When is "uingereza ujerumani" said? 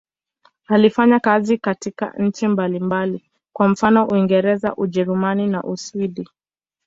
4.07-5.47